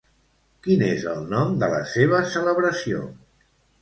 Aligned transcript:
Quin 0.67 0.81
és 0.87 1.03
el 1.11 1.21
nom 1.33 1.53
de 1.65 1.69
la 1.73 1.81
seva 1.93 2.25
celebració? 2.37 3.05